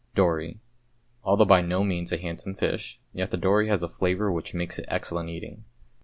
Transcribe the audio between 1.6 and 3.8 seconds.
no means a handsome fish, yet the dory